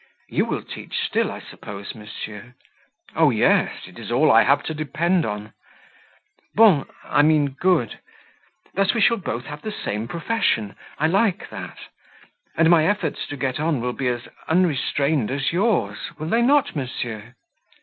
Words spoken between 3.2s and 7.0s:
yes! It is all I have to depend on." "Bon!